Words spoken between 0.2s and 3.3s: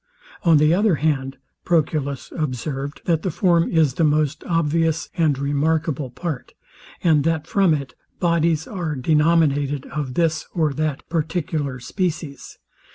On the other hand, Proculus observed, that the